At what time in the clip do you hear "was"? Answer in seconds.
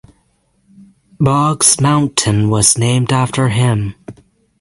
2.49-2.75